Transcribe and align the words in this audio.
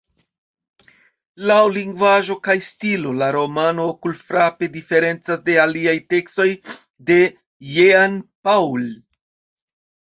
Laŭ 1.51 1.57
lingvaĵo 1.75 2.37
kaj 2.47 2.55
stilo 2.69 3.13
la 3.19 3.27
romano 3.37 3.87
okulfrape 3.93 4.71
diferencas 4.79 5.45
de 5.51 5.59
aliaj 5.67 5.97
tekstoj 6.17 6.51
de 7.13 7.23
Jean 7.77 8.19
Paul. 8.49 8.93